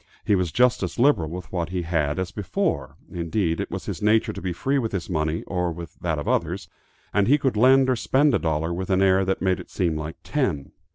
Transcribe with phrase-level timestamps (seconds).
[0.25, 4.01] He was just as liberal with what he had as before, indeed it was his
[4.01, 6.67] nature to be free with his money or with that of others,
[7.13, 9.95] and he could lend or spend a dollar with an air that made it seem
[9.95, 10.71] like ten.